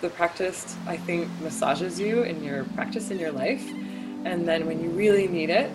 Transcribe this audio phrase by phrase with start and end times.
[0.00, 3.66] the practice, I think, massages you in your practice in your life.
[4.24, 5.70] And then when you really need it,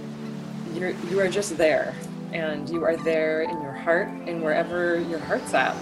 [0.73, 1.94] you're you are just there.
[2.31, 5.75] And you are there in your heart and wherever your heart's at.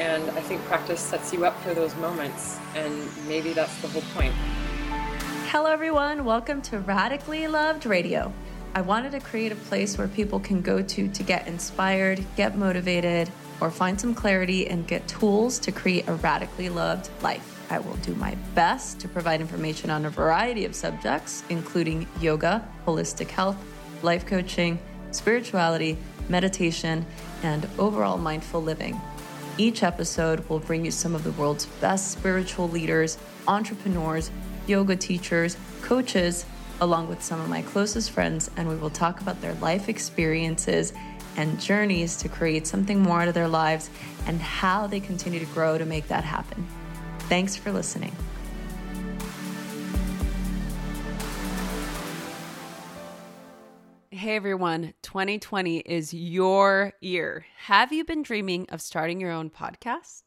[0.00, 2.58] And I think practice sets you up for those moments.
[2.74, 4.34] And maybe that's the whole point.
[5.50, 6.24] Hello, everyone.
[6.24, 8.32] Welcome to Radically Loved Radio.
[8.74, 12.56] I wanted to create a place where people can go to to get inspired, get
[12.56, 13.30] motivated,
[13.60, 17.55] or find some clarity and get tools to create a radically loved life.
[17.70, 22.66] I will do my best to provide information on a variety of subjects, including yoga,
[22.86, 23.56] holistic health,
[24.02, 24.78] life coaching,
[25.10, 25.98] spirituality,
[26.28, 27.04] meditation,
[27.42, 29.00] and overall mindful living.
[29.58, 34.30] Each episode will bring you some of the world's best spiritual leaders, entrepreneurs,
[34.66, 36.44] yoga teachers, coaches,
[36.80, 40.92] along with some of my closest friends, and we will talk about their life experiences
[41.36, 43.90] and journeys to create something more out of their lives
[44.26, 46.66] and how they continue to grow to make that happen.
[47.28, 48.14] Thanks for listening.
[54.10, 57.44] Hey everyone, 2020 is your year.
[57.58, 60.26] Have you been dreaming of starting your own podcast?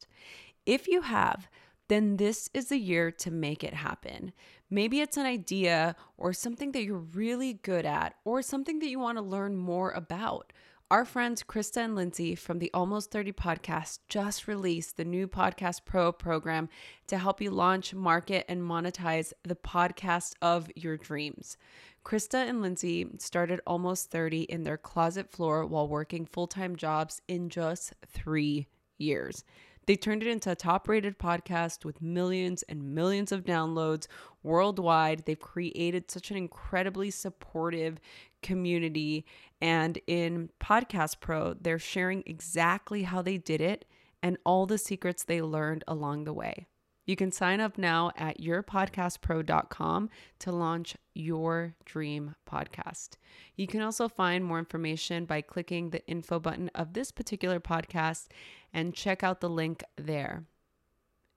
[0.66, 1.48] If you have,
[1.88, 4.34] then this is the year to make it happen.
[4.68, 8.98] Maybe it's an idea or something that you're really good at or something that you
[8.98, 10.52] want to learn more about.
[10.90, 15.84] Our friends Krista and Lindsay from the Almost 30 podcast just released the new Podcast
[15.84, 16.68] Pro program
[17.06, 21.56] to help you launch, market, and monetize the podcast of your dreams.
[22.04, 27.22] Krista and Lindsay started Almost 30 in their closet floor while working full time jobs
[27.28, 28.66] in just three
[28.98, 29.44] years.
[29.86, 34.06] They turned it into a top rated podcast with millions and millions of downloads
[34.42, 35.24] worldwide.
[35.24, 37.98] They've created such an incredibly supportive
[38.42, 39.24] community.
[39.60, 43.84] And in Podcast Pro, they're sharing exactly how they did it
[44.22, 46.66] and all the secrets they learned along the way.
[47.06, 53.16] You can sign up now at yourpodcastpro.com to launch your dream podcast.
[53.56, 58.28] You can also find more information by clicking the info button of this particular podcast
[58.72, 60.44] and check out the link there.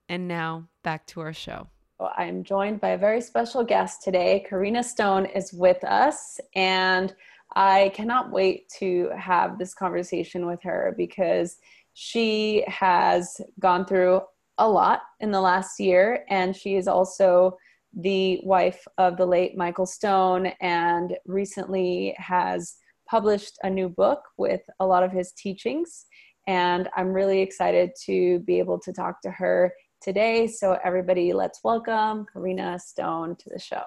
[0.07, 1.69] And now back to our show.
[1.99, 4.45] I'm joined by a very special guest today.
[4.49, 7.13] Carina Stone is with us, and
[7.55, 11.57] I cannot wait to have this conversation with her because
[11.93, 14.21] she has gone through
[14.57, 17.57] a lot in the last year, and she is also
[17.95, 22.75] the wife of the late Michael Stone and recently has
[23.07, 26.05] published a new book with a lot of his teachings.
[26.47, 29.71] And I'm really excited to be able to talk to her
[30.03, 30.47] today.
[30.47, 33.83] So, everybody, let's welcome Carina Stone to the show.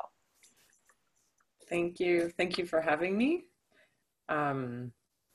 [1.69, 2.33] Thank you.
[2.39, 3.45] Thank you for having me.
[4.31, 4.93] Um,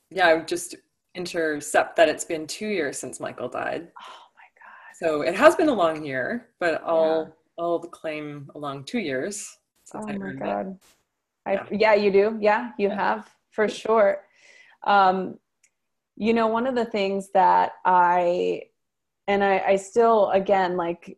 [0.10, 0.76] yeah, I would just
[1.14, 3.90] intercept that it's been two years since Michael died.
[4.02, 4.96] Oh my God.
[4.96, 7.64] So it has been a long year, but I'll, yeah.
[7.64, 9.56] I'll claim along two years.
[9.94, 10.80] oh I my God.
[11.46, 11.66] I, yeah.
[11.72, 12.38] yeah, you do.
[12.42, 14.24] Yeah, you have for sure.
[14.86, 15.38] Um,
[16.16, 18.64] you know, one of the things that I
[19.32, 21.18] and I, I still again like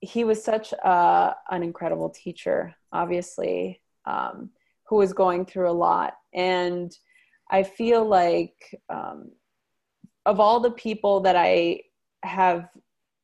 [0.00, 4.50] he was such a, an incredible teacher obviously um,
[4.86, 6.14] who was going through a lot.
[6.32, 6.96] And
[7.50, 8.56] i feel like
[8.88, 9.30] um,
[10.24, 11.80] of all the people that i
[12.22, 12.68] have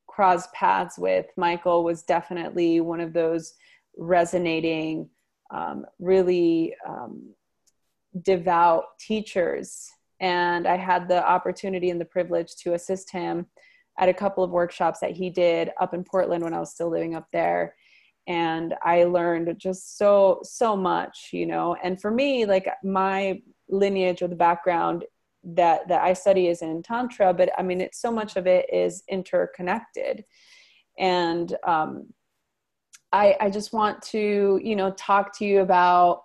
[0.06, 3.54] crossed paths with michael was definitely one of those
[3.96, 5.08] resonating
[5.50, 7.34] um, really um,
[8.22, 9.88] devout teachers.
[10.20, 13.46] And i had the opportunity and the privilege to assist him
[13.98, 16.90] at a couple of workshops that he did up in Portland when I was still
[16.90, 17.74] living up there.
[18.26, 21.76] And I learned just so, so much, you know.
[21.82, 25.04] And for me, like my lineage or the background
[25.42, 28.66] that that I study is in Tantra, but I mean, it's so much of it
[28.72, 30.24] is interconnected.
[30.98, 32.12] And um,
[33.12, 36.22] I, I just want to, you know, talk to you about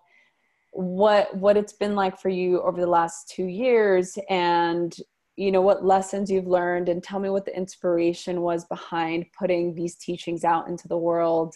[0.72, 4.94] what what it's been like for you over the last two years and
[5.36, 9.76] you know what lessons you've learned and tell me what the inspiration was behind putting
[9.76, 11.56] these teachings out into the world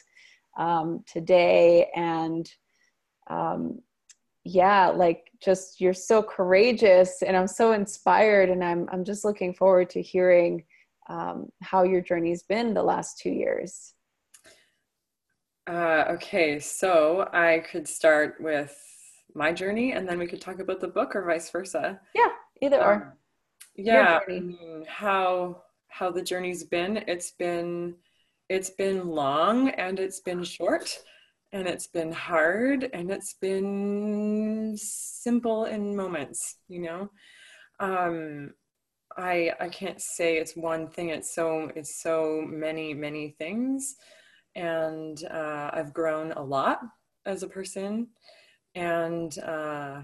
[0.57, 1.89] um, today.
[1.95, 2.49] And
[3.29, 3.79] um,
[4.43, 9.53] yeah like just you're so courageous and i'm so inspired and i'm, I'm just looking
[9.53, 10.63] forward to hearing
[11.09, 13.93] um, how your journey's been the last two years.
[15.67, 18.75] Uh, okay so i could start with
[19.35, 21.99] my journey and then we could talk about the book or vice versa.
[22.15, 22.29] Yeah
[22.61, 23.17] either or
[23.87, 27.95] um, yeah how how the journey's been it's been
[28.49, 30.99] it's been long and it's been short
[31.51, 37.09] and it's been hard and it's been simple in moments you know
[37.79, 38.51] um
[39.17, 41.09] I I can't say it's one thing.
[41.09, 43.95] It's so it's so many many things,
[44.55, 46.81] and uh, I've grown a lot
[47.25, 48.07] as a person,
[48.75, 50.01] and uh,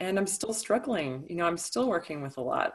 [0.00, 1.26] and I'm still struggling.
[1.28, 2.74] You know, I'm still working with a lot.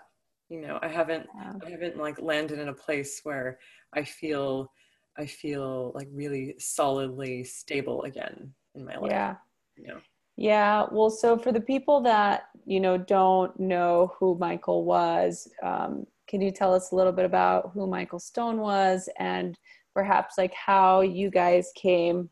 [0.51, 1.53] You know, I haven't yeah.
[1.65, 3.57] I haven't like landed in a place where
[3.93, 4.69] I feel
[5.17, 9.11] I feel like really solidly stable again in my life.
[9.11, 9.35] Yeah.
[9.77, 10.01] You know?
[10.35, 10.87] Yeah.
[10.91, 16.41] Well, so for the people that, you know, don't know who Michael was, um, can
[16.41, 19.57] you tell us a little bit about who Michael Stone was and
[19.93, 22.29] perhaps like how you guys came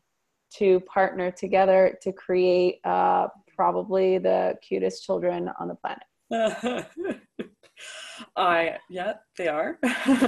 [0.56, 6.04] to partner together to create uh, probably the cutest children on the planet?
[8.36, 9.78] I, yeah, they are.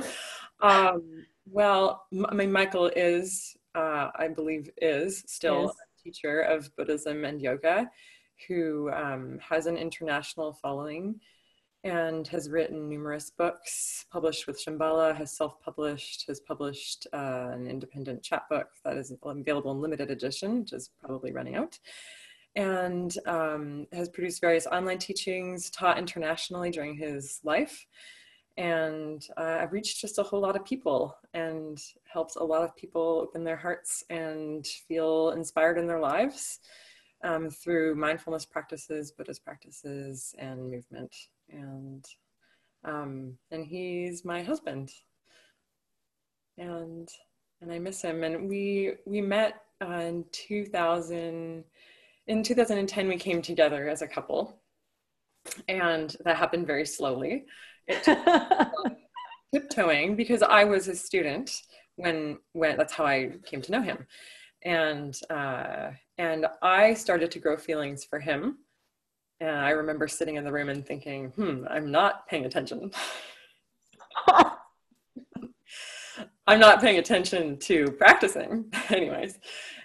[0.60, 5.72] um, well, I mean, Michael is, uh, I believe, is still yes.
[5.72, 7.90] a teacher of Buddhism and yoga
[8.48, 11.20] who um, has an international following
[11.84, 17.66] and has written numerous books, published with Shambhala, has self published, has published uh, an
[17.66, 21.78] independent chapbook that is available in limited edition, which is probably running out,
[22.56, 27.86] and um, has produced various online teachings, taught internationally during his life
[28.56, 32.76] and uh, I've reached just a whole lot of people and helped a lot of
[32.76, 36.60] people open their hearts and feel inspired in their lives
[37.24, 41.14] um, through mindfulness practices, Buddhist practices, and movement.
[41.50, 42.04] And
[42.84, 44.90] um, and he's my husband,
[46.58, 47.08] and
[47.60, 48.24] and I miss him.
[48.24, 51.64] And we we met uh, in 2000.
[52.26, 54.60] In 2010, we came together as a couple,
[55.68, 57.46] and that happened very slowly
[57.88, 58.06] it
[59.54, 61.50] tiptoeing because I was a student
[61.96, 64.06] when when that's how I came to know him,
[64.62, 68.58] and uh, and I started to grow feelings for him.
[69.40, 72.92] And I remember sitting in the room and thinking, "Hmm, I'm not paying attention."
[76.46, 79.38] I'm not paying attention to practicing, anyways.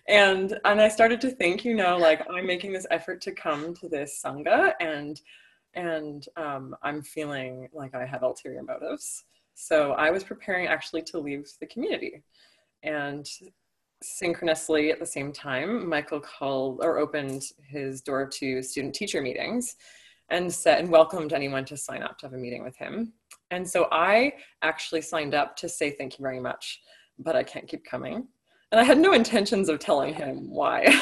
[0.08, 3.74] And and I started to think, you know, like I'm making this effort to come
[3.76, 5.20] to this sangha and
[5.74, 9.26] and um, I'm feeling like I have ulterior motives.
[9.54, 12.24] So I was preparing actually to leave the community.
[12.84, 13.28] And
[14.02, 19.76] synchronously at the same time, Michael called or opened his door to student teacher meetings
[20.30, 23.14] and said and welcomed anyone to sign up to have a meeting with him.
[23.50, 26.82] And so I actually signed up to say thank you very much,
[27.18, 28.28] but I can't keep coming.
[28.72, 30.94] And I had no intentions of telling him why.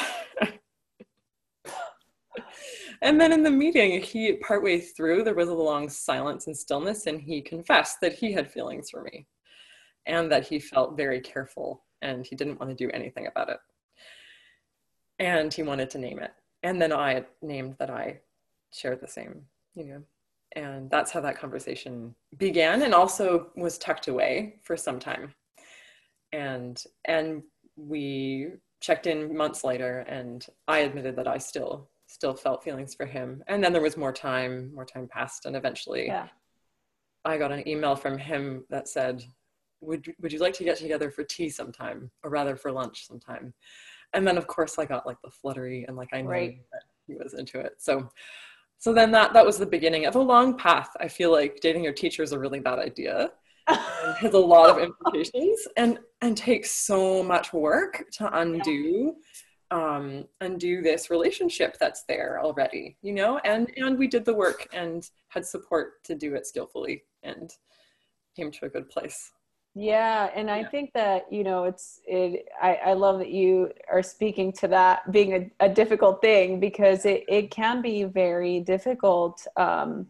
[3.02, 7.06] And then in the meeting, he partway through, there was a long silence and stillness,
[7.06, 9.26] and he confessed that he had feelings for me
[10.06, 13.58] and that he felt very careful and he didn't want to do anything about it.
[15.18, 16.32] And he wanted to name it.
[16.62, 18.20] And then I named that I
[18.72, 19.42] shared the same,
[19.74, 20.02] you know.
[20.54, 25.34] And that's how that conversation began and also was tucked away for some time.
[26.32, 27.42] And and
[27.76, 28.48] we
[28.80, 33.42] checked in months later and I admitted that I still still felt feelings for him.
[33.48, 36.28] And then there was more time, more time passed, and eventually yeah.
[37.24, 39.24] I got an email from him that said,
[39.80, 43.52] would, would you like to get together for tea sometime, or rather for lunch sometime?
[44.12, 46.58] And then of course I got like the fluttery and like I knew right.
[46.72, 47.74] that he was into it.
[47.78, 48.08] So
[48.78, 50.90] so then that that was the beginning of a long path.
[51.00, 53.30] I feel like dating your teacher is a really bad idea.
[53.68, 59.16] Has a lot of implications and and takes so much work to undo
[59.70, 64.68] um, undo this relationship that's there already, you know, and, and we did the work
[64.72, 67.50] and had support to do it skillfully and
[68.36, 69.32] came to a good place.
[69.74, 70.30] Yeah.
[70.34, 74.52] And I think that, you know, it's, it, I, I love that you are speaking
[74.52, 79.46] to that being a, a difficult thing because it, it can be very difficult.
[79.56, 80.06] Um,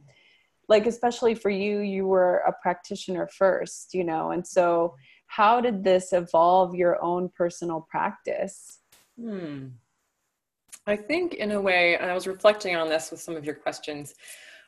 [0.68, 4.94] like, especially for you, you were a practitioner first, you know, and so
[5.28, 8.80] how did this evolve your own personal practice?
[9.20, 9.68] Hmm.
[10.87, 13.56] I think, in a way, and I was reflecting on this with some of your
[13.56, 14.14] questions,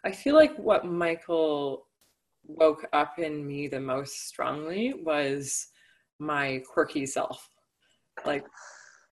[0.04, 1.86] I feel like what Michael
[2.44, 5.68] woke up in me the most strongly was
[6.18, 7.48] my quirky self.
[8.24, 8.44] Like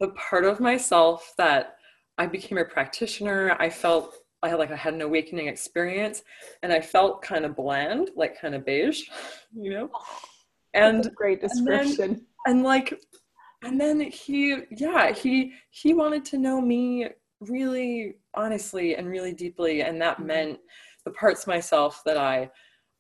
[0.01, 1.77] the part of myself that
[2.19, 4.17] I became a practitioner, I felt
[4.47, 6.23] I had like I had an awakening experience
[6.63, 9.03] and I felt kind of bland, like kind of beige,
[9.55, 9.91] you know?
[10.75, 12.03] And great description.
[12.03, 12.99] And, then, and like
[13.63, 17.09] and then he yeah he he wanted to know me
[17.41, 20.27] really honestly and really deeply and that mm-hmm.
[20.27, 20.59] meant
[21.05, 22.49] the parts myself that i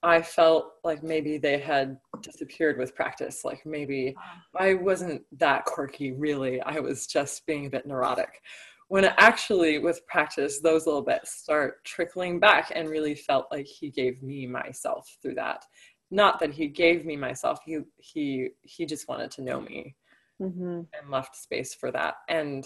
[0.02, 4.14] i felt like maybe they had disappeared with practice like maybe
[4.56, 8.42] i wasn't that quirky really i was just being a bit neurotic
[8.88, 13.90] when actually with practice those little bits start trickling back and really felt like he
[13.90, 15.64] gave me myself through that.
[16.10, 19.96] Not that he gave me myself he he he just wanted to know me
[20.40, 20.80] mm-hmm.
[20.98, 22.16] and left space for that.
[22.28, 22.64] And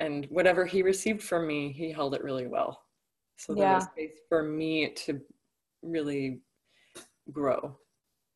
[0.00, 2.82] and whatever he received from me he held it really well.
[3.36, 3.74] So there yeah.
[3.76, 5.20] was space for me to
[5.82, 6.40] really
[7.30, 7.76] grow.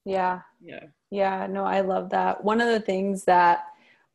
[0.05, 0.41] Yeah.
[0.63, 0.85] Yeah.
[1.11, 2.45] Yeah no i love that.
[2.45, 3.65] One of the things that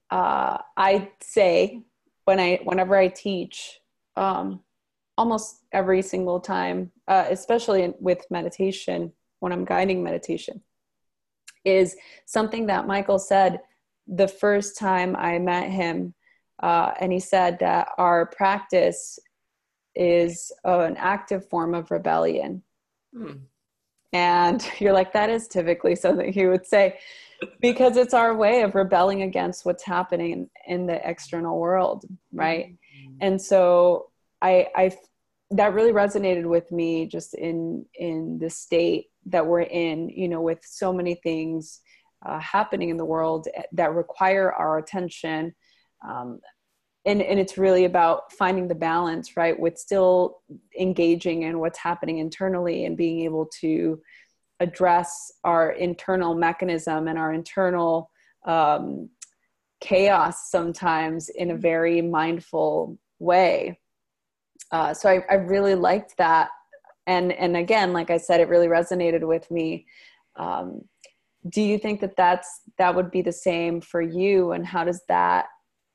[0.09, 1.83] uh, i say
[2.29, 3.79] when I whenever I teach,
[4.15, 4.59] um,
[5.17, 10.61] almost every single time, uh, especially in, with meditation when I'm guiding meditation,
[11.65, 11.95] is
[12.27, 13.61] something that Michael said
[14.05, 16.13] the first time I met him,
[16.61, 19.17] uh, and he said that our practice
[19.95, 22.61] is an active form of rebellion.
[23.11, 23.37] Hmm.
[24.13, 26.99] And you're like, that is typically something he would say
[27.61, 33.17] because it's our way of rebelling against what's happening in, the external world right mm-hmm.
[33.21, 34.09] and so
[34.41, 34.91] i i
[35.51, 40.41] that really resonated with me just in in the state that we're in you know
[40.41, 41.81] with so many things
[42.25, 45.53] uh, happening in the world that require our attention
[46.07, 46.39] um,
[47.05, 50.41] and, and it's really about finding the balance right with still
[50.77, 53.99] engaging in what's happening internally and being able to
[54.59, 58.11] address our internal mechanism and our internal
[58.45, 59.09] um,
[59.79, 63.79] chaos sometimes in a very mindful way.
[64.71, 66.49] Uh, so I, I, really liked that,
[67.07, 69.87] and and again, like I said, it really resonated with me.
[70.35, 70.81] Um,
[71.47, 75.01] do you think that that's that would be the same for you, and how does
[75.07, 75.45] that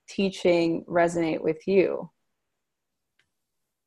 [0.09, 2.11] teaching resonate with you?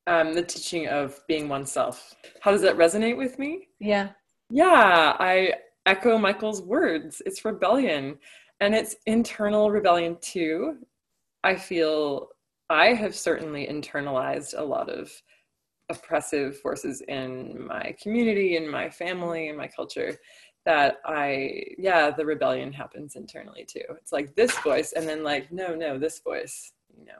[0.05, 2.15] Um, the teaching of being oneself.
[2.39, 3.67] How does that resonate with me?
[3.79, 4.09] Yeah.
[4.49, 5.53] Yeah, I
[5.85, 7.21] echo Michael's words.
[7.25, 8.17] It's rebellion
[8.59, 10.77] and it's internal rebellion too.
[11.43, 12.29] I feel
[12.69, 15.11] I have certainly internalized a lot of
[15.89, 20.17] oppressive forces in my community, in my family, in my culture
[20.65, 23.83] that I, yeah, the rebellion happens internally too.
[23.97, 27.19] It's like this voice, and then like, no, no, this voice, you know,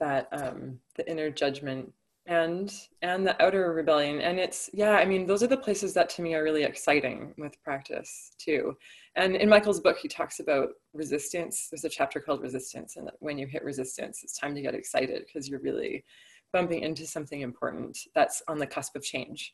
[0.00, 1.92] that um, the inner judgment
[2.26, 4.20] and and the outer rebellion.
[4.20, 7.34] And it's yeah i mean those are the places that to me are really exciting
[7.36, 8.76] with practice too.
[9.16, 11.68] And in michael's book he talks about resistance.
[11.70, 15.24] There's a chapter called resistance and when you hit resistance it's time to get excited
[15.26, 16.04] because you're really
[16.52, 19.52] bumping into something important that's on the cusp of change.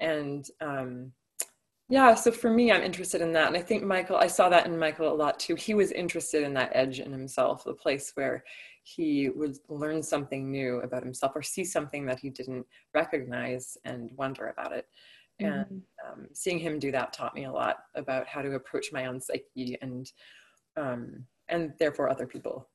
[0.00, 1.12] And um,
[1.88, 3.46] yeah so for me i'm interested in that.
[3.46, 5.54] And i think michael i saw that in michael a lot too.
[5.54, 8.42] He was interested in that edge in himself the place where
[8.82, 14.10] he would learn something new about himself or see something that he didn't recognize and
[14.16, 14.86] wonder about it.
[15.40, 15.52] Mm-hmm.
[15.52, 19.06] And um, seeing him do that taught me a lot about how to approach my
[19.06, 20.10] own psyche and
[20.76, 22.68] um, and therefore other people.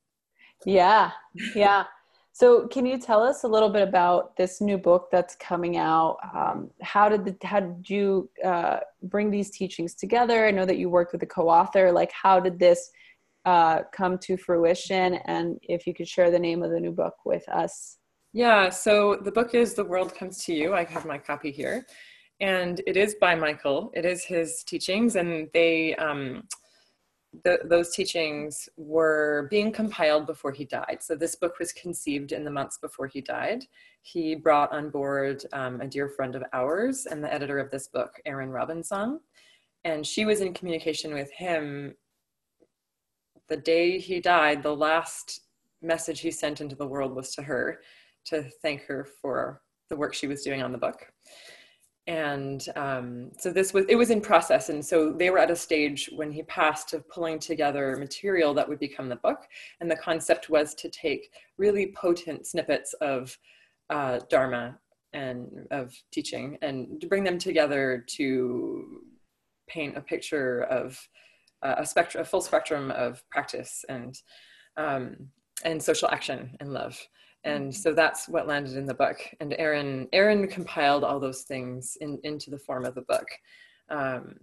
[0.64, 1.10] Yeah,
[1.54, 1.84] yeah.
[2.32, 6.18] So, can you tell us a little bit about this new book that's coming out?
[6.34, 10.46] Um, how did the, how did you uh, bring these teachings together?
[10.46, 11.90] I know that you worked with a co-author.
[11.90, 12.90] Like, how did this
[13.46, 17.14] uh, come to fruition and if you could share the name of the new book
[17.24, 17.98] with us.
[18.32, 20.74] Yeah so the book is the world comes to you.
[20.74, 21.86] I have my copy here.
[22.40, 23.90] And it is by michael.
[23.94, 26.42] It is his teachings and they um,
[27.64, 30.98] those teachings were being compiled before he died.
[31.00, 33.64] So this book was conceived in the months before he died.
[34.02, 37.88] He brought on board um, a dear friend of ours and the editor of this
[37.88, 39.20] book, Erin Robinson,
[39.84, 41.94] and she was in communication with him
[43.48, 45.40] the day he died, the last
[45.82, 47.80] message he sent into the world was to her
[48.26, 51.06] to thank her for the work she was doing on the book.
[52.08, 54.68] And um, so this was, it was in process.
[54.68, 58.68] And so they were at a stage when he passed of pulling together material that
[58.68, 59.46] would become the book.
[59.80, 63.36] And the concept was to take really potent snippets of
[63.90, 64.78] uh, Dharma
[65.12, 69.00] and of teaching and to bring them together to
[69.68, 70.96] paint a picture of
[71.78, 74.20] a spectrum, a full spectrum of practice and
[74.76, 75.28] um,
[75.64, 76.98] and social action and love.
[77.44, 79.18] And so that's what landed in the book.
[79.40, 83.28] And Erin, Erin compiled all those things in, into the form of the book.
[83.88, 84.34] Um,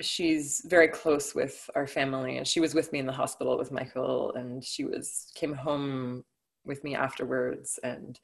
[0.00, 3.72] she's very close with our family, and she was with me in the hospital with
[3.72, 6.24] Michael, and she was came home
[6.64, 8.20] with me afterwards, and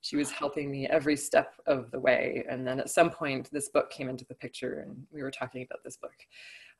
[0.00, 2.44] she was helping me every step of the way.
[2.48, 5.62] And then at some point, this book came into the picture, and we were talking
[5.62, 6.16] about this book.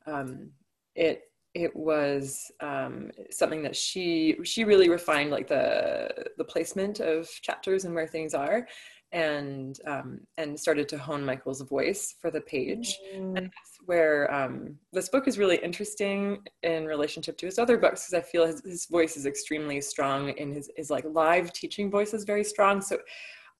[0.07, 0.51] Um,
[0.95, 7.29] it it was um, something that she she really refined like the the placement of
[7.41, 8.65] chapters and where things are
[9.11, 12.97] and um, and started to hone Michael's voice for the page.
[13.13, 13.37] Mm.
[13.37, 18.05] And that's where um, this book is really interesting in relationship to his other books
[18.05, 21.91] because I feel his, his voice is extremely strong in his his like live teaching
[21.91, 22.81] voice is very strong.
[22.81, 22.99] So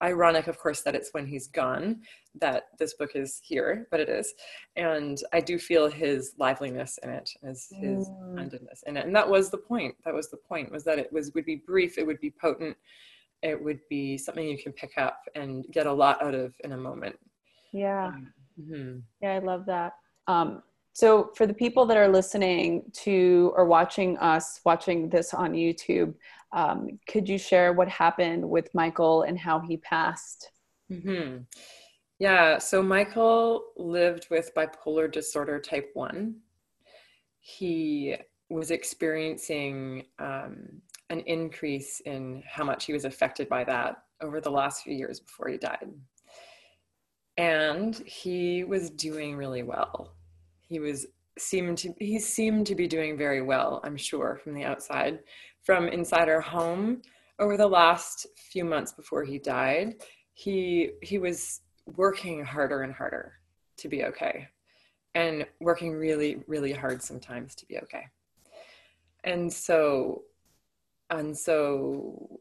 [0.02, 2.02] ironic, of course, that it's when he's gone
[2.40, 4.34] that this book is here, but it is.
[4.76, 8.82] And I do feel his liveliness in it, his his mm.
[8.86, 9.94] in it, and that was the point.
[10.04, 12.76] That was the point was that it was would be brief, it would be potent,
[13.42, 16.72] it would be something you can pick up and get a lot out of in
[16.72, 17.18] a moment.
[17.72, 18.08] Yeah.
[18.08, 18.98] Um, mm-hmm.
[19.20, 19.94] Yeah, I love that.
[20.26, 20.62] Um,
[20.94, 26.14] so for the people that are listening to or watching us, watching this on YouTube,
[26.52, 30.50] um, could you share what happened with Michael and how he passed?
[30.90, 31.38] Mm-hmm.
[32.18, 36.36] Yeah, so Michael lived with bipolar disorder type 1.
[37.40, 38.16] He
[38.48, 44.50] was experiencing um, an increase in how much he was affected by that over the
[44.50, 45.90] last few years before he died.
[47.38, 50.14] And he was doing really well.
[50.60, 51.06] He was
[51.38, 55.20] seemed to he seemed to be doing very well, I'm sure, from the outside.
[55.64, 57.02] From inside our home,
[57.38, 59.96] over the last few months before he died,
[60.34, 61.60] he he was
[61.96, 63.34] working harder and harder
[63.78, 64.48] to be okay.
[65.14, 68.06] And working really, really hard sometimes to be okay.
[69.24, 70.22] And so
[71.10, 72.40] and so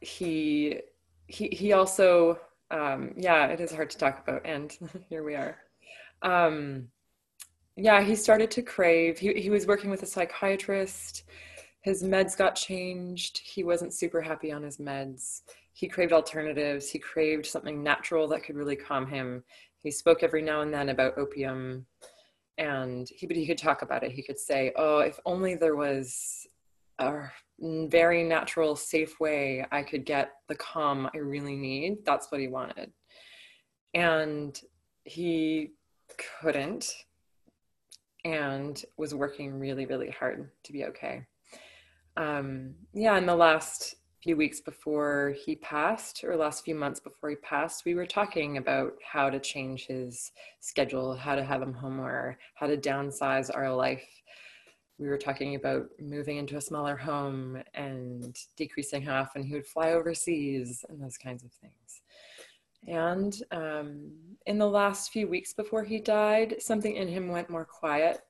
[0.00, 0.80] he
[1.26, 2.38] he he also
[2.70, 4.76] um yeah it is hard to talk about and
[5.08, 5.56] here we are
[6.22, 6.88] um
[7.76, 9.18] yeah he started to crave.
[9.18, 11.24] He, he was working with a psychiatrist.
[11.82, 13.38] His meds got changed.
[13.38, 15.42] He wasn't super happy on his meds.
[15.72, 16.90] He craved alternatives.
[16.90, 19.44] He craved something natural that could really calm him.
[19.78, 21.86] He spoke every now and then about opium
[22.58, 24.12] and he but he could talk about it.
[24.12, 26.46] He could say oh if only there was
[26.98, 27.30] a
[27.60, 31.98] very natural safe way i could get the calm i really need.
[32.04, 32.90] That's what he wanted.
[33.94, 34.58] And
[35.04, 35.72] he
[36.40, 36.92] couldn't
[38.32, 41.24] and was working really really hard to be okay
[42.16, 47.30] um yeah in the last few weeks before he passed, or last few months before
[47.30, 51.72] he passed, we were talking about how to change his schedule, how to have him
[51.72, 54.04] home more, how to downsize our life.
[54.98, 59.66] We were talking about moving into a smaller home and decreasing how often he would
[59.68, 62.02] fly overseas and those kinds of things.
[62.86, 64.12] And um,
[64.46, 68.20] in the last few weeks before he died, something in him went more quiet.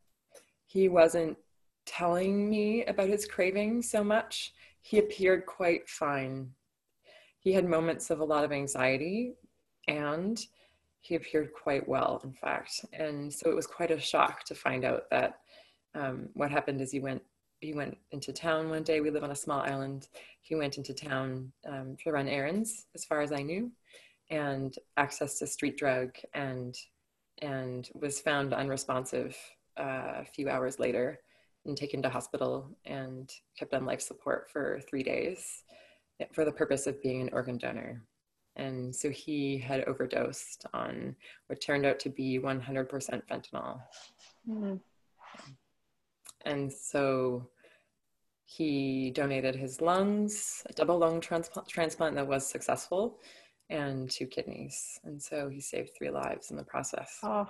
[0.67, 1.37] He wasn't
[1.85, 4.53] telling me about his craving so much
[4.87, 6.49] he appeared quite fine.
[7.41, 9.35] He had moments of a lot of anxiety
[9.89, 10.41] and
[11.01, 12.85] he appeared quite well, in fact.
[12.93, 15.41] And so it was quite a shock to find out that
[15.97, 17.23] um, what happened is he went
[17.61, 19.01] he went into town one day.
[19.01, 20.09] We live on a small island.
[20.43, 23.73] He went into town um, to run errands, as far as I knew,
[24.31, 26.77] and access to street drug and
[27.43, 29.37] and was found unresponsive
[29.79, 31.21] uh, a few hours later
[31.67, 35.65] and taken to hospital and kept on life support for three days
[36.33, 38.03] for the purpose of being an organ donor.
[38.57, 41.15] And so he had overdosed on
[41.49, 42.89] what turned out to be 100%
[43.31, 43.81] fentanyl.
[44.49, 44.77] Mm-hmm.
[46.47, 47.51] And so
[48.45, 53.19] he donated his lungs, a double lung transplant that was successful,
[53.71, 55.01] and two kidneys.
[55.05, 57.19] And so he saved three lives in the process.
[57.23, 57.49] Oh,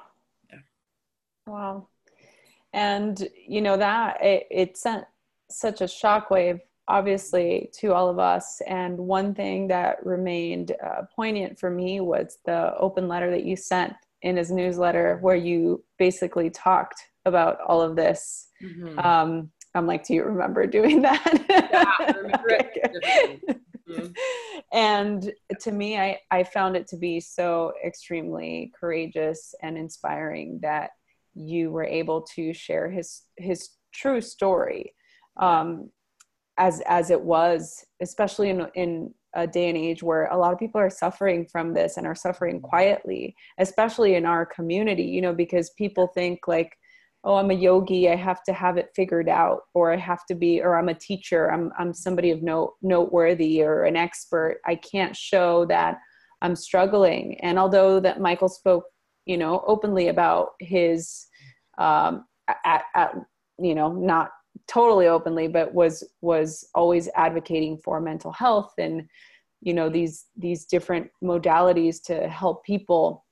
[0.50, 0.58] yeah.
[1.46, 1.88] Wow
[2.76, 5.04] and you know that it, it sent
[5.50, 11.58] such a shockwave obviously to all of us and one thing that remained uh, poignant
[11.58, 16.48] for me was the open letter that you sent in his newsletter where you basically
[16.50, 18.98] talked about all of this mm-hmm.
[19.00, 24.12] um, i'm like do you remember doing that yeah, remember mm-hmm.
[24.72, 30.90] and to me I, I found it to be so extremely courageous and inspiring that
[31.34, 34.94] you were able to share his his true story
[35.36, 35.90] um,
[36.58, 40.58] as as it was, especially in in a day and age where a lot of
[40.58, 45.04] people are suffering from this and are suffering quietly, especially in our community.
[45.04, 46.76] You know, because people think like,
[47.26, 50.34] oh, I'm a yogi, I have to have it figured out, or I have to
[50.34, 54.60] be, or I'm a teacher, I'm I'm somebody of note noteworthy or an expert.
[54.64, 55.98] I can't show that
[56.40, 57.38] I'm struggling.
[57.40, 58.84] And although that Michael spoke
[59.26, 61.26] you know openly about his
[61.78, 62.24] um,
[62.64, 63.14] at, at
[63.58, 64.30] you know not
[64.66, 69.06] totally openly but was was always advocating for mental health and
[69.60, 73.24] you know these these different modalities to help people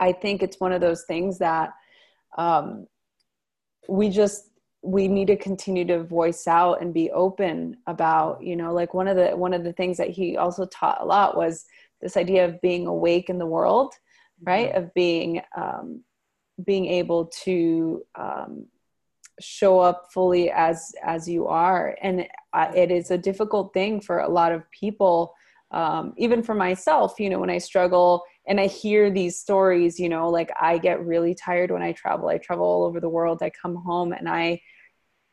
[0.00, 1.70] i think it's one of those things that
[2.38, 2.86] um,
[3.90, 4.50] we just
[4.82, 9.08] we need to continue to voice out and be open about you know like one
[9.08, 11.66] of the one of the things that he also taught a lot was
[12.00, 13.92] this idea of being awake in the world
[14.42, 14.84] right mm-hmm.
[14.84, 16.02] of being um,
[16.64, 18.66] being able to um,
[19.40, 24.20] show up fully as as you are and uh, it is a difficult thing for
[24.20, 25.34] a lot of people
[25.72, 30.08] um, even for myself you know when i struggle and i hear these stories you
[30.10, 32.28] know like i get really tired when i travel.
[32.28, 33.42] I travel all over the world.
[33.42, 34.60] I come home and i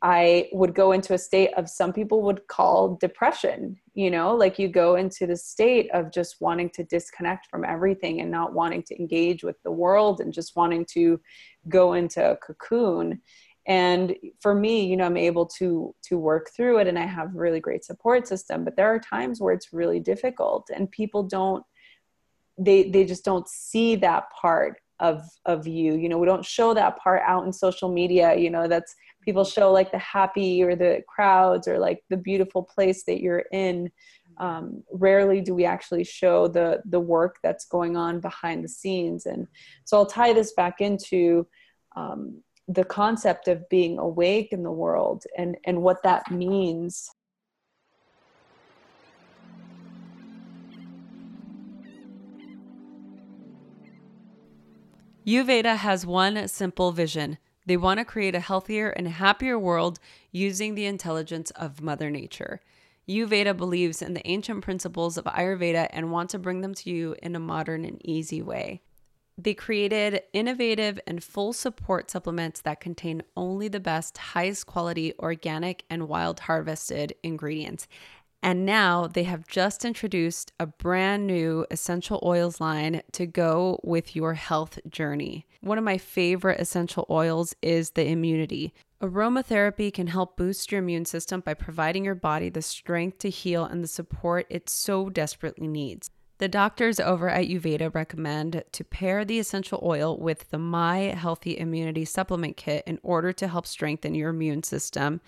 [0.01, 4.35] i would go into a state of some people would call depression you know?
[4.35, 8.53] Like you go into the state of just wanting to disconnect from everything and not
[8.53, 11.19] wanting to engage with the world and just wanting to
[11.67, 13.19] go into a cocoon.
[13.65, 17.35] And for me you know i'm able to to work through it and i have
[17.35, 21.65] really great support system but there are times where it's really difficult and people don't
[22.57, 25.95] they they just don't see that part of of you.
[25.95, 28.35] You know we don't show that part out in social media.
[28.35, 32.63] You know that's people show like the happy or the crowds or like the beautiful
[32.63, 33.91] place that you're in.
[34.39, 39.25] Um, rarely do we actually show the the work that's going on behind the scenes.
[39.25, 39.47] And
[39.85, 41.47] so i'll tie this back into
[41.95, 47.09] um, the concept of being awake in the world and and what that means
[55.27, 57.37] Uveda has one simple vision.
[57.65, 59.99] They want to create a healthier and happier world
[60.31, 62.61] using the intelligence of Mother Nature.
[63.09, 67.13] Uveda believes in the ancient principles of Ayurveda and want to bring them to you
[67.21, 68.81] in a modern and easy way.
[69.37, 75.83] They created innovative and full support supplements that contain only the best, highest quality organic
[75.89, 77.85] and wild harvested ingredients.
[78.43, 84.15] And now they have just introduced a brand new essential oils line to go with
[84.15, 85.45] your health journey.
[85.61, 88.73] One of my favorite essential oils is the immunity.
[89.01, 93.65] Aromatherapy can help boost your immune system by providing your body the strength to heal
[93.65, 96.09] and the support it so desperately needs.
[96.39, 101.57] The doctors over at Uveda recommend to pair the essential oil with the My Healthy
[101.57, 105.19] Immunity Supplement Kit in order to help strengthen your immune system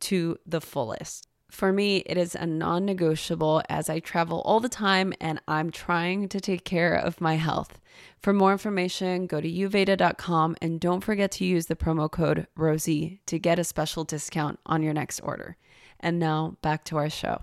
[0.00, 1.28] to the fullest.
[1.50, 5.70] For me, it is a non negotiable as I travel all the time and I'm
[5.70, 7.80] trying to take care of my health.
[8.18, 13.20] For more information, go to uveda.com and don't forget to use the promo code ROSIE
[13.26, 15.56] to get a special discount on your next order.
[16.00, 17.42] And now back to our show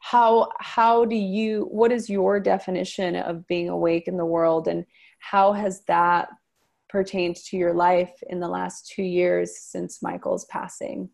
[0.00, 4.84] how how do you what is your definition of being awake in the world and
[5.18, 6.28] how has that
[6.88, 11.08] pertained to your life in the last two years since michael's passing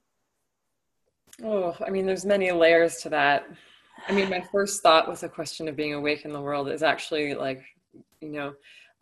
[1.45, 3.47] oh i mean there's many layers to that.
[4.09, 6.83] I mean my first thought with the question of being awake in the world is
[6.83, 7.63] actually like
[8.21, 8.53] you know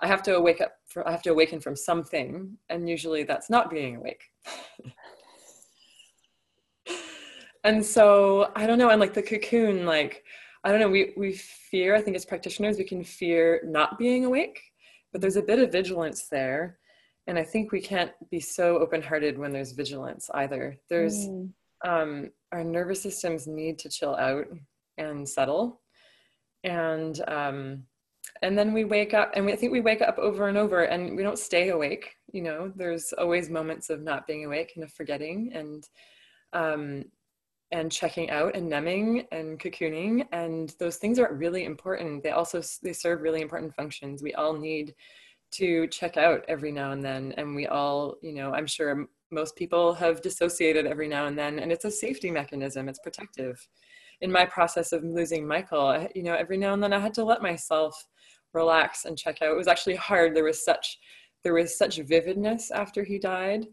[0.00, 3.50] i have to wake up for, i have to awaken from something and usually that's
[3.50, 4.24] not being awake.
[7.66, 10.22] And so i don't know and like the cocoon like
[10.64, 14.26] i don't know we we fear i think as practitioners we can fear not being
[14.26, 14.60] awake
[15.12, 16.76] but there's a bit of vigilance there
[17.26, 20.76] and i think we can't be so open-hearted when there's vigilance either.
[20.90, 21.48] There's mm.
[21.84, 24.46] Um, our nervous systems need to chill out
[24.98, 25.80] and settle.
[26.64, 27.84] And um,
[28.42, 30.84] and then we wake up and we, I think we wake up over and over
[30.84, 32.72] and we don't stay awake you know?
[32.74, 35.88] There's always moments of not being awake and of forgetting and
[36.52, 37.04] um,
[37.70, 42.22] and checking out and numbing and cocooning and those things are really important.
[42.22, 44.22] They also they serve really important functions.
[44.22, 44.94] We all need
[45.52, 49.56] to check out every now and then and we all you know i'm sure most
[49.56, 53.66] people have dissociated every now and then and it's a safety mechanism it's protective
[54.20, 57.24] in my process of losing michael you know every now and then i had to
[57.24, 58.06] let myself
[58.52, 60.98] relax and check out it was actually hard there was such
[61.42, 63.66] there was such vividness after he died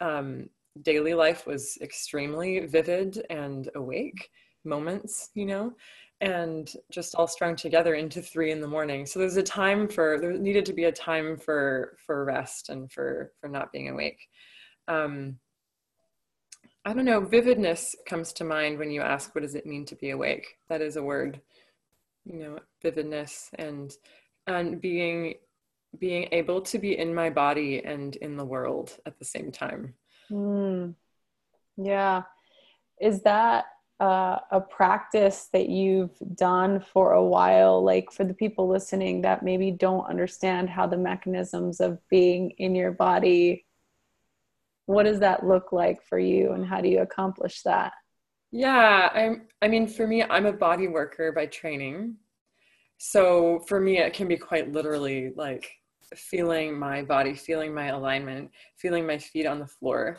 [0.00, 0.48] um,
[0.82, 4.30] daily life was extremely vivid and awake
[4.64, 5.72] moments, you know,
[6.20, 9.06] and just all strung together into three in the morning.
[9.06, 12.90] So there's a time for there needed to be a time for for rest and
[12.90, 14.28] for for not being awake.
[14.88, 15.38] Um,
[16.84, 17.20] I don't know.
[17.20, 20.82] Vividness comes to mind when you ask, "What does it mean to be awake?" That
[20.82, 21.40] is a word,
[22.24, 23.92] you know, vividness and
[24.46, 25.34] and being
[25.98, 29.94] being able to be in my body and in the world at the same time
[30.30, 30.94] Mm.
[31.76, 32.22] Yeah.
[33.00, 33.66] Is that
[34.00, 37.82] uh, a practice that you've done for a while?
[37.82, 42.74] Like for the people listening that maybe don't understand how the mechanisms of being in
[42.74, 43.66] your body,
[44.86, 47.92] what does that look like for you and how do you accomplish that?
[48.52, 52.16] Yeah, I'm, I mean, for me, I'm a body worker by training.
[52.98, 55.68] So for me, it can be quite literally like
[56.14, 60.18] feeling my body, feeling my alignment, feeling my feet on the floor,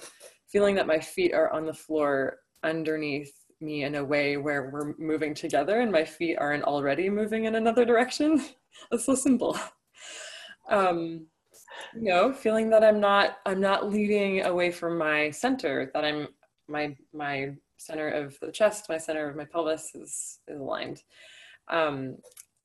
[0.51, 4.93] feeling that my feet are on the floor underneath me in a way where we're
[4.97, 8.43] moving together and my feet aren't already moving in another direction.
[8.91, 9.57] That's so simple.
[10.69, 11.27] Um,
[11.93, 16.27] you know, feeling that I'm not I'm not leading away from my center, that I'm
[16.67, 21.03] my my center of the chest, my center of my pelvis is, is aligned.
[21.69, 22.17] Um,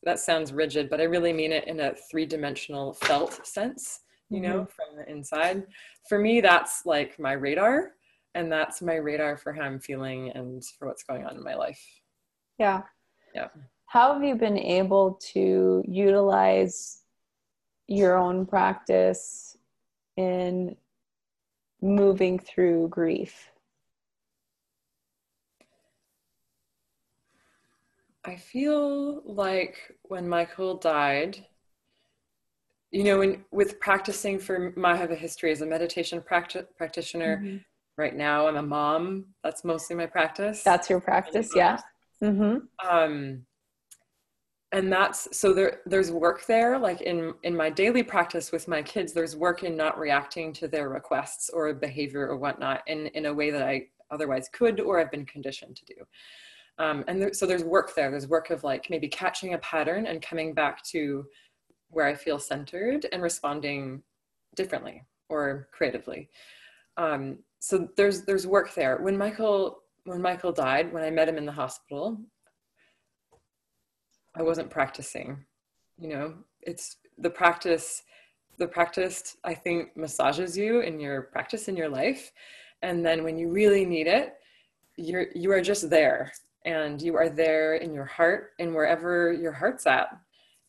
[0.03, 4.40] that sounds rigid, but I really mean it in a three dimensional felt sense, you
[4.40, 4.64] know, mm-hmm.
[4.64, 5.66] from the inside.
[6.09, 7.92] For me, that's like my radar,
[8.35, 11.55] and that's my radar for how I'm feeling and for what's going on in my
[11.55, 11.83] life.
[12.59, 12.83] Yeah.
[13.35, 13.49] Yeah.
[13.87, 17.00] How have you been able to utilize
[17.90, 19.57] your own practice
[20.16, 20.76] in
[21.83, 23.50] moving through grief?
[28.24, 31.44] I feel like when Michael died,
[32.92, 37.38] you know, when with practicing for I have a history as a meditation practi- practitioner.
[37.38, 37.57] Mm-hmm.
[37.98, 39.26] Right now, I'm a mom.
[39.44, 40.62] That's mostly my practice.
[40.62, 41.79] That's your practice, yeah.
[42.22, 42.88] Mm-hmm.
[42.88, 43.44] Um,
[44.73, 45.81] and that's so there.
[45.87, 49.13] There's work there, like in in my daily practice with my kids.
[49.13, 53.35] There's work in not reacting to their requests or behavior or whatnot in in a
[53.35, 55.95] way that I otherwise could or i've been conditioned to do.
[56.79, 58.11] Um, and there, so there's work there.
[58.11, 61.27] There's work of like maybe catching a pattern and coming back to
[61.91, 64.03] where I feel centered and responding
[64.55, 66.31] differently or creatively.
[66.97, 68.99] Um, so there's there's work there.
[68.99, 72.19] When Michael when Michael died, when I met him in the hospital,
[74.37, 75.45] I wasn't practicing.
[75.99, 78.03] You know, it's the practice.
[78.59, 82.33] The practice I think massages you in your practice in your life,
[82.83, 84.35] and then when you really need it,
[84.97, 86.33] you're you are just there
[86.64, 90.09] and you are there in your heart and wherever your heart's at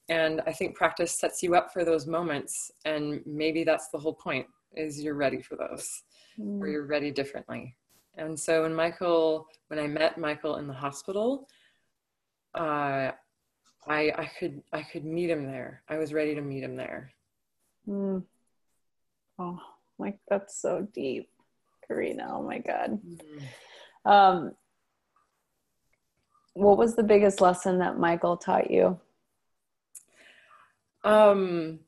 [0.09, 4.13] and i think practice sets you up for those moments and maybe that's the whole
[4.13, 6.03] point is you're ready for those
[6.39, 6.61] mm.
[6.61, 7.75] or you're ready differently
[8.15, 11.47] and so when michael when i met michael in the hospital
[12.55, 13.11] uh,
[13.87, 17.11] i i could i could meet him there i was ready to meet him there
[17.87, 18.23] mm.
[19.39, 19.59] oh
[19.97, 21.29] like that's so deep
[21.87, 24.09] carina oh my god mm.
[24.09, 24.51] um
[26.53, 28.99] what was the biggest lesson that Michael taught you?
[31.03, 31.79] Um,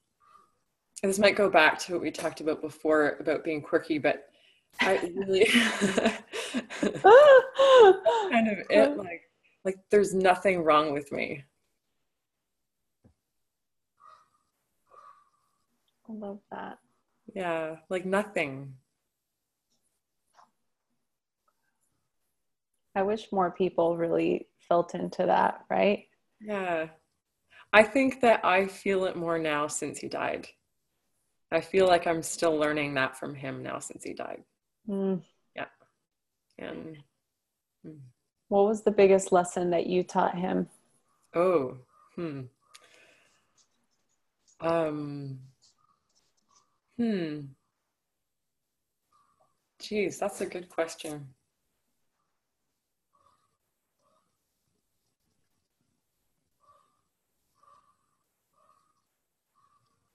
[1.01, 4.29] this might go back to what we talked about before about being quirky, but
[4.79, 5.45] I really
[8.31, 9.29] kind of it like
[9.65, 11.43] like there's nothing wrong with me.
[16.13, 16.77] I love that.
[17.33, 18.73] Yeah, like nothing.
[22.95, 26.05] I wish more people really felt into that, right?
[26.39, 26.87] Yeah.
[27.71, 30.47] I think that I feel it more now since he died.
[31.51, 34.43] I feel like I'm still learning that from him now since he died.
[34.87, 35.23] Mm.
[35.55, 35.65] Yeah.
[36.59, 36.97] And
[37.85, 37.97] mm.
[38.49, 40.67] what was the biggest lesson that you taught him?
[41.33, 41.77] Oh,
[42.15, 42.41] hmm.
[44.61, 45.39] Um,
[46.97, 47.53] hmm.
[49.77, 51.35] Geez, that's a good question.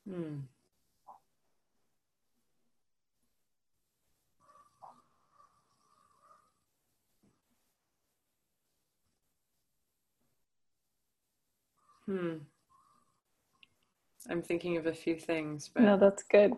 [0.07, 0.49] Hmm.
[12.07, 12.39] Hmm.
[14.31, 16.53] I'm thinking of a few things, but no, that's good.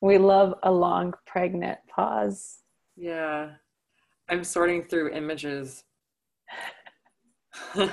[0.00, 2.58] We love a long pregnant pause.
[2.96, 3.50] Yeah.
[4.28, 5.84] I'm sorting through images.
[7.74, 7.88] uh.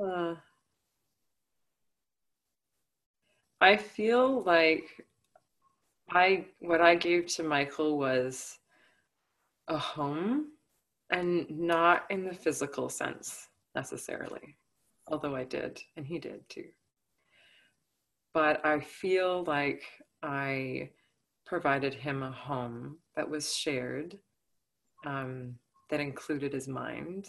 [3.60, 4.88] I feel like
[6.10, 8.58] I what I gave to Michael was
[9.68, 10.48] a home
[11.10, 14.56] and not in the physical sense necessarily,
[15.06, 16.64] although I did and he did too.
[18.34, 19.82] But I feel like
[20.22, 20.90] I
[21.44, 24.18] provided him a home that was shared,
[25.04, 25.56] um,
[25.90, 27.28] that included his mind,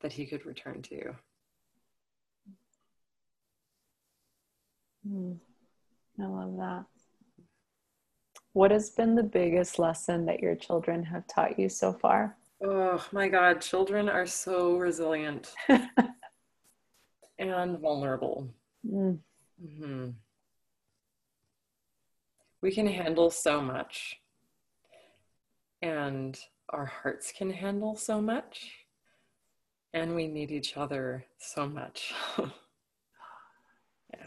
[0.00, 1.14] that he could return to.
[5.08, 5.38] Mm.
[6.20, 6.84] I love that.
[8.52, 12.36] What has been the biggest lesson that your children have taught you so far?
[12.62, 15.52] Oh my God, children are so resilient
[17.38, 18.48] and vulnerable.
[18.86, 19.18] Mm.
[19.62, 20.10] Mm-hmm.
[22.64, 24.22] We can handle so much,
[25.82, 26.34] and
[26.70, 28.70] our hearts can handle so much,
[29.92, 32.14] and we need each other so much.
[34.14, 34.26] Yeah.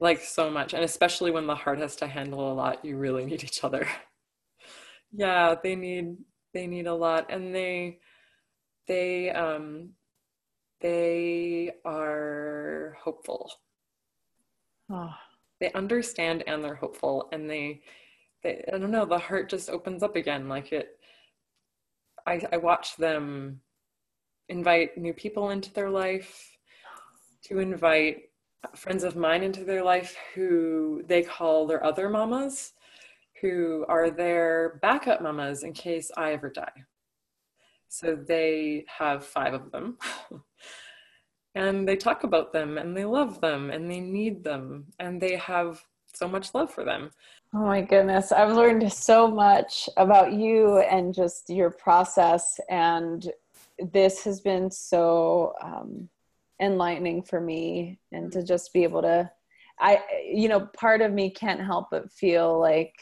[0.00, 3.26] Like so much and especially when the heart has to handle a lot you really
[3.26, 3.86] need each other
[5.12, 6.16] yeah they need
[6.54, 7.98] they need a lot and they
[8.86, 9.90] they um
[10.80, 13.50] they are hopeful
[14.90, 15.10] oh.
[15.60, 17.80] They understand and they're hopeful and they
[18.42, 20.98] they i don't know the heart just opens up again like it
[22.26, 23.60] i i watch them
[24.48, 26.56] invite new people into their life
[27.42, 28.24] to invite
[28.74, 32.72] friends of mine into their life who they call their other mamas,
[33.40, 36.84] who are their backup mamas in case I ever die.
[37.88, 39.98] So they have five of them.
[41.56, 45.36] and they talk about them and they love them and they need them and they
[45.36, 45.82] have
[46.14, 47.10] so much love for them.
[47.54, 48.30] Oh my goodness.
[48.30, 52.60] I've learned so much about you and just your process.
[52.68, 53.28] And
[53.78, 56.08] this has been so um,
[56.60, 59.30] enlightening for me and to just be able to
[59.78, 62.94] i you know part of me can't help but feel like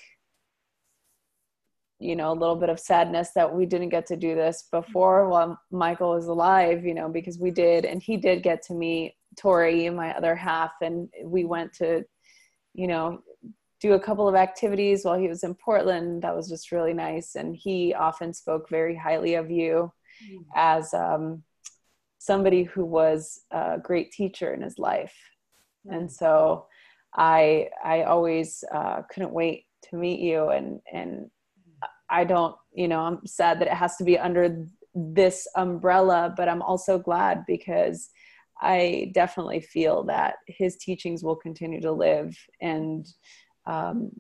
[2.05, 5.29] you know a little bit of sadness that we didn't get to do this before
[5.29, 9.15] while michael was alive you know because we did and he did get to meet
[9.37, 12.05] tori my other half and we went to
[12.75, 13.21] you know
[13.81, 17.35] do a couple of activities while he was in portland that was just really nice
[17.35, 19.93] and he often spoke very highly of you
[20.25, 20.43] mm-hmm.
[20.55, 21.43] as um
[22.25, 25.15] somebody who was a great teacher in his life.
[25.91, 26.67] And so
[27.15, 31.31] I I always uh, couldn't wait to meet you and and
[32.11, 36.49] I don't you know I'm sad that it has to be under this umbrella but
[36.49, 38.11] I'm also glad because
[38.61, 43.07] I definitely feel that his teachings will continue to live and
[43.67, 44.11] um,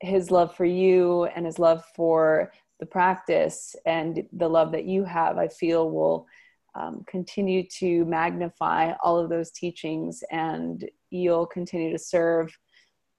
[0.00, 5.04] his love for you and his love for the practice and the love that you
[5.04, 6.26] have I feel will
[6.74, 12.56] um, continue to magnify all of those teachings and you'll continue to serve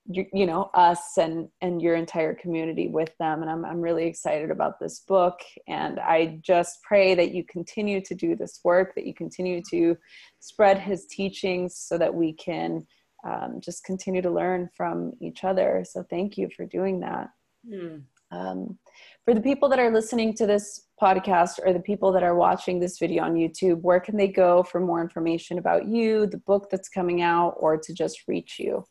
[0.07, 4.05] you, you know us and and your entire community with them and I'm, I'm really
[4.05, 8.93] excited about this book and i just pray that you continue to do this work
[8.95, 9.97] that you continue to
[10.39, 12.85] spread his teachings so that we can
[13.27, 17.29] um, just continue to learn from each other so thank you for doing that
[17.67, 18.01] mm.
[18.31, 18.77] um,
[19.23, 22.79] for the people that are listening to this podcast or the people that are watching
[22.79, 26.67] this video on YouTube, where can they go for more information about you, the book
[26.71, 28.85] that's coming out, or to just reach you?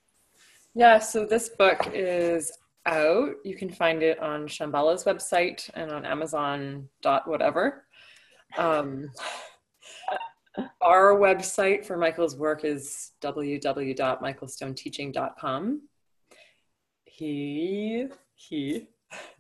[0.75, 2.51] Yeah, so this book is
[2.87, 3.35] out.
[3.45, 7.85] You can find it on Shambhala's website and on Amazon dot whatever.
[8.59, 9.13] Um,
[10.81, 15.83] our website for Michael's work is www.michaelstoneteaching.com.
[17.05, 18.89] He he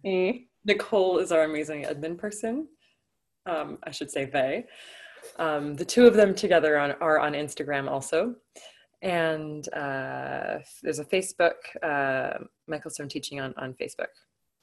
[0.02, 2.68] he Nicole is our amazing admin person.
[3.44, 4.64] Um, I should say they.
[5.38, 8.36] Um, the two of them together on, are on Instagram also.
[9.04, 14.08] And uh, there's a Facebook, uh, Michael Stone Teaching on, on Facebook.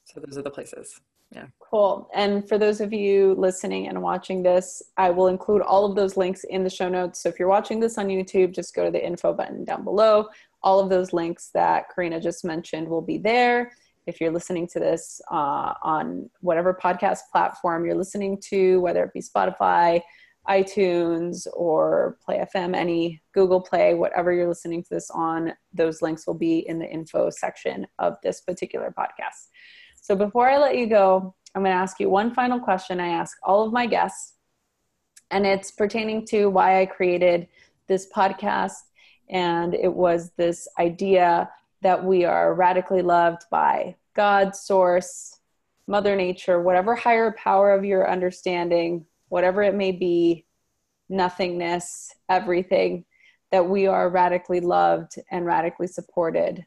[0.06, 1.00] So those are the places.
[1.32, 1.46] Yeah.
[1.60, 2.10] Cool.
[2.14, 6.18] And for those of you listening and watching this, I will include all of those
[6.18, 7.22] links in the show notes.
[7.22, 10.28] So if you're watching this on YouTube, just go to the info button down below.
[10.64, 13.72] All of those links that Carina just mentioned will be there
[14.08, 19.14] if you're listening to this uh, on whatever podcast platform you're listening to, whether it
[19.14, 20.02] be Spotify,
[20.50, 26.26] iTunes, or Player FM, any Google Play, whatever you're listening to this on, those links
[26.26, 29.50] will be in the info section of this particular podcast.
[30.02, 33.10] So before I let you go, I'm going to ask you one final question I
[33.10, 34.34] ask all of my guests,
[35.30, 37.48] and it's pertaining to why I created
[37.88, 38.80] this podcast.
[39.30, 41.50] And it was this idea
[41.82, 45.38] that we are radically loved by God, source,
[45.88, 50.46] Mother Nature, whatever higher power of your understanding, whatever it may be,
[51.08, 53.06] nothingness, everything,
[53.50, 56.66] that we are radically loved and radically supported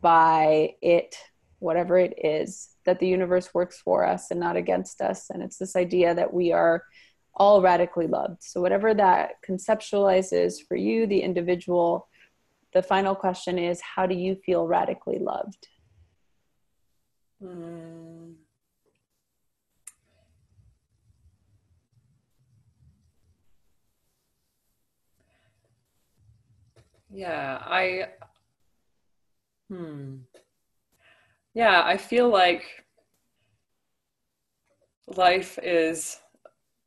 [0.00, 1.14] by it,
[1.60, 5.30] whatever it is, that the universe works for us and not against us.
[5.30, 6.82] And it's this idea that we are
[7.36, 8.42] all radically loved.
[8.42, 12.08] So, whatever that conceptualizes for you, the individual,
[12.74, 15.68] the final question is how do you feel radically loved?
[17.40, 18.34] Mm.
[27.12, 28.06] Yeah, I
[29.68, 30.16] hmm.
[31.54, 32.64] Yeah, I feel like
[35.16, 36.18] life is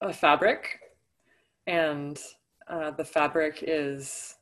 [0.01, 0.79] a fabric
[1.67, 2.19] and
[2.67, 4.35] uh, the fabric is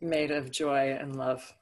[0.00, 1.54] made of joy and love.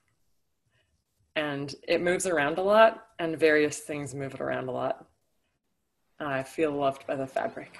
[1.36, 5.06] And it moves around a lot, and various things move it around a lot.
[6.18, 7.78] I feel loved by the fabric.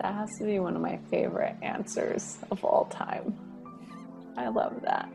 [0.00, 3.36] That has to be one of my favorite answers of all time.
[4.36, 5.10] I love that.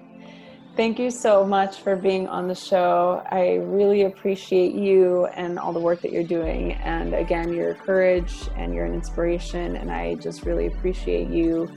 [0.75, 3.23] Thank you so much for being on the show.
[3.31, 6.73] I really appreciate you and all the work that you're doing.
[6.73, 9.77] And again, your courage and you're an inspiration.
[9.77, 11.67] And I just really appreciate you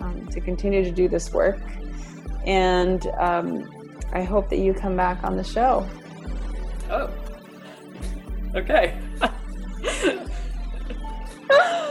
[0.00, 1.60] um, to continue to do this work.
[2.44, 3.70] And um,
[4.12, 5.88] I hope that you come back on the show.
[6.90, 7.10] Oh,
[8.54, 8.98] okay.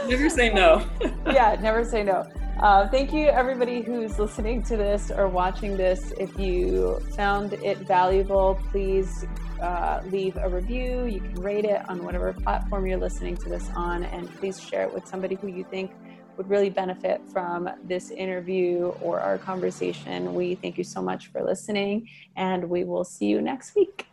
[0.08, 0.86] never say no.
[1.26, 2.26] yeah, never say no.
[2.60, 6.12] Uh, thank you, everybody who's listening to this or watching this.
[6.18, 9.24] If you found it valuable, please
[9.62, 11.04] uh, leave a review.
[11.04, 14.82] You can rate it on whatever platform you're listening to this on, and please share
[14.82, 15.92] it with somebody who you think
[16.36, 20.34] would really benefit from this interview or our conversation.
[20.34, 24.06] We thank you so much for listening, and we will see you next week.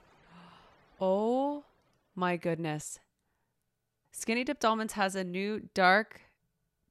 [0.99, 1.65] Oh
[2.15, 2.99] my goodness.
[4.17, 6.21] Skinny Dipped Almonds has a new dark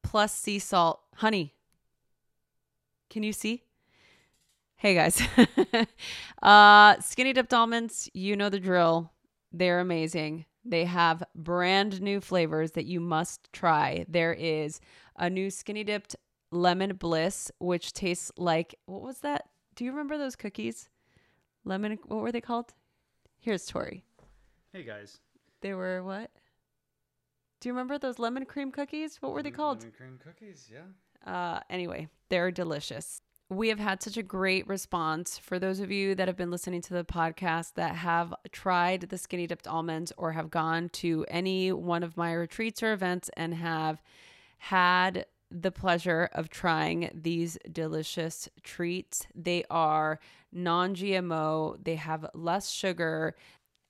[0.02, 1.54] plus sea salt honey.
[3.08, 3.62] Can you see?
[4.76, 5.22] Hey guys.
[6.42, 9.10] uh, Skinny Dipped Almonds, you know the drill.
[9.52, 10.44] They're amazing.
[10.66, 14.04] They have brand new flavors that you must try.
[14.06, 14.82] There is
[15.16, 16.16] a new Skinny Dipped
[16.50, 19.48] Lemon Bliss, which tastes like what was that?
[19.76, 20.90] Do you remember those cookies?
[21.64, 22.74] Lemon, what were they called?
[23.40, 24.04] Here's Tori.
[24.74, 25.20] Hey guys.
[25.62, 26.30] They were what?
[27.64, 29.16] Do you remember those lemon cream cookies?
[29.22, 29.78] What were they called?
[29.78, 30.82] Lemon cream cookies, yeah.
[31.26, 33.22] Uh, anyway, they're delicious.
[33.48, 36.82] We have had such a great response for those of you that have been listening
[36.82, 41.72] to the podcast that have tried the skinny dipped almonds or have gone to any
[41.72, 44.02] one of my retreats or events and have
[44.58, 49.26] had the pleasure of trying these delicious treats.
[49.34, 50.20] They are
[50.52, 53.34] non GMO, they have less sugar,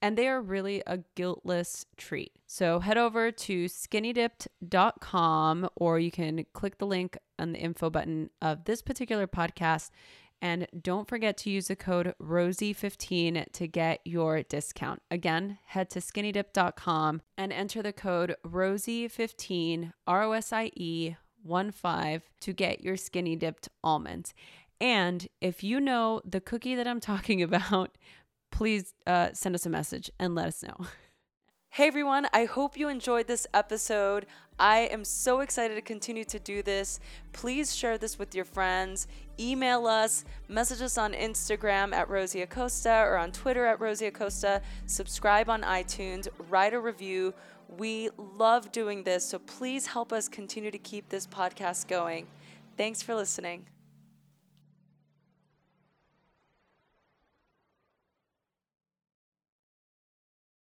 [0.05, 2.33] and they are really a guiltless treat.
[2.47, 8.29] So head over to skinnydipped.com or you can click the link on the info button
[8.43, 9.89] of this particular podcast.
[10.43, 15.01] And don't forget to use the code ROSIE15 to get your discount.
[15.11, 21.71] Again, head to skinnydipped.com and enter the code ROSIE15, R O S I E 1
[21.71, 24.35] 5 to get your skinny dipped almonds.
[24.83, 27.97] And if you know the cookie that I'm talking about,
[28.55, 30.77] please uh, send us a message and let us know.
[31.71, 34.27] Hey everyone, I hope you enjoyed this episode.
[34.61, 37.01] I am so excited to continue to do this.
[37.33, 39.09] Please share this with your friends,
[39.41, 44.63] email us, message us on Instagram at Rosie Acosta or on Twitter at Rosie Acosta,
[44.87, 47.35] subscribe on iTunes, write a review.
[47.77, 52.29] We love doing this, so please help us continue to keep this podcast going.
[52.77, 53.74] Thanks for listening.